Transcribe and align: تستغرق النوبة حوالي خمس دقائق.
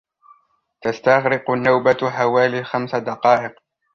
تستغرق 0.81 1.51
النوبة 1.51 2.09
حوالي 2.09 2.63
خمس 2.63 2.95
دقائق. 2.95 3.55